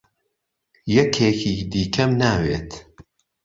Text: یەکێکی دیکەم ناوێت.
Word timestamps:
یەکێکی 0.97 1.53
دیکەم 1.71 2.11
ناوێت. 2.21 2.69